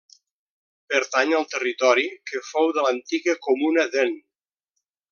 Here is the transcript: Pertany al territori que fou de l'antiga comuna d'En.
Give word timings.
Pertany 0.93 1.33
al 1.41 1.45
territori 1.51 2.07
que 2.31 2.43
fou 2.49 2.73
de 2.79 2.89
l'antiga 2.89 3.39
comuna 3.49 3.89
d'En. 3.97 4.21